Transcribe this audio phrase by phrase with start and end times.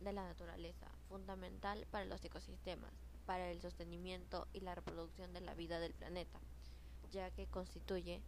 [0.00, 2.92] de la naturaleza, fundamental para los ecosistemas,
[3.26, 6.40] para el sostenimiento y la reproducción de la vida del planeta,
[7.10, 8.22] ya que constituye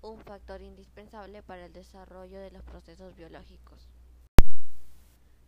[0.00, 3.88] un factor indispensable para el desarrollo de los procesos biológicos.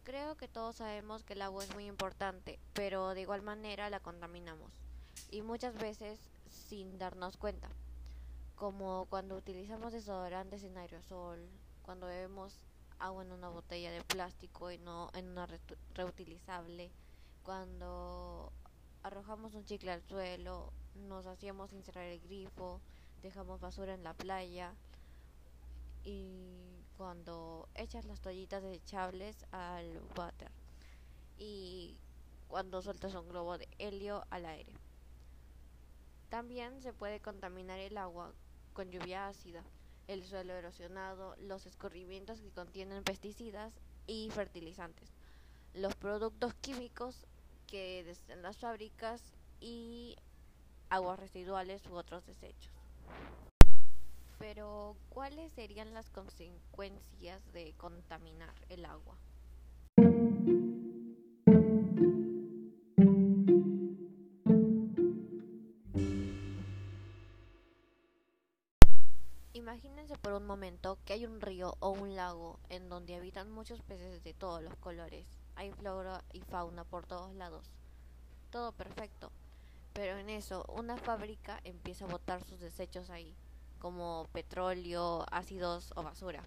[0.02, 4.01] Creo que todos sabemos que el agua es muy importante, pero de igual manera la
[4.01, 4.73] contaminamos,
[5.30, 6.19] y muchas veces
[6.51, 7.69] sin darnos cuenta,
[8.56, 11.48] como cuando utilizamos desodorantes en aerosol,
[11.83, 12.65] cuando bebemos
[13.01, 15.47] agua en una botella de plástico y no en una
[15.95, 16.91] reutilizable,
[17.43, 18.52] cuando
[19.02, 22.80] arrojamos un chicle al suelo, nos hacíamos sin cerrar el grifo,
[23.23, 24.75] dejamos basura en la playa
[26.05, 30.51] y cuando echas las toallitas desechables al water
[31.39, 31.97] y
[32.48, 34.73] cuando sueltas un globo de helio al aire.
[36.28, 38.33] También se puede contaminar el agua
[38.73, 39.62] con lluvia ácida,
[40.09, 43.73] el suelo erosionado, los escurrimientos que contienen pesticidas
[44.06, 45.11] y fertilizantes,
[45.75, 47.27] los productos químicos
[47.67, 49.23] que desde las fábricas
[49.61, 50.17] y
[50.89, 52.73] aguas residuales u otros desechos.
[54.39, 59.17] Pero, ¿cuáles serían las consecuencias de contaminar el agua?
[69.59, 73.83] Imagínense por un momento que hay un río o un lago en donde habitan muchos
[73.83, 75.27] peces de todos los colores.
[75.56, 77.69] Hay flora y fauna por todos lados.
[78.53, 79.33] Todo perfecto.
[79.95, 83.34] Pero en eso, una fábrica empieza a botar sus desechos ahí,
[83.81, 86.45] como petróleo, ácidos o basura.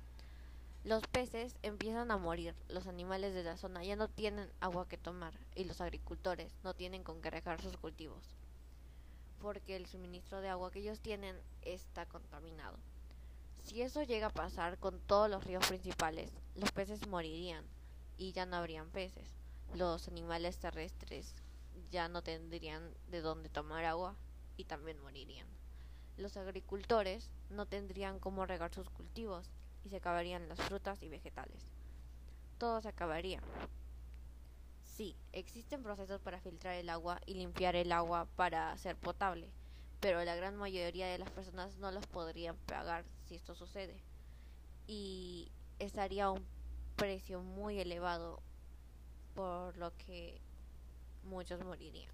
[0.86, 4.98] Los peces empiezan a morir, los animales de la zona ya no tienen agua que
[4.98, 8.38] tomar y los agricultores no tienen con qué regar sus cultivos,
[9.42, 12.80] porque el suministro de agua que ellos tienen está contaminado.
[13.64, 17.64] Si eso llega a pasar con todos los ríos principales, los peces morirían
[18.18, 19.36] y ya no habrían peces.
[19.74, 21.34] Los animales terrestres
[21.90, 24.16] ya no tendrían de dónde tomar agua
[24.58, 25.48] y también morirían.
[26.18, 29.50] Los agricultores no tendrían cómo regar sus cultivos
[29.84, 31.64] y se acabarían las frutas y vegetales.
[32.58, 33.42] Todo se acabaría.
[34.84, 39.50] Sí, existen procesos para filtrar el agua y limpiar el agua para ser potable,
[40.02, 44.04] pero la gran mayoría de las personas no los podrían pagar si esto sucede.
[44.88, 46.44] Y estaría a un
[46.96, 48.42] precio muy elevado,
[49.36, 50.42] por lo que
[51.24, 52.12] muchos morirían.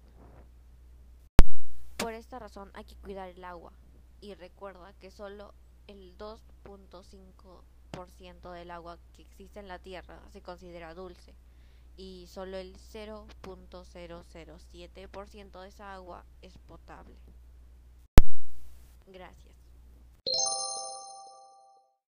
[1.96, 3.72] Por esta razón hay que cuidar el agua
[4.20, 5.54] y recuerda que solo
[5.86, 11.34] el 2.5% del agua que existe en la Tierra se considera dulce
[11.96, 17.16] y solo el 0.007% de esa agua es potable.
[19.12, 19.67] Gracias.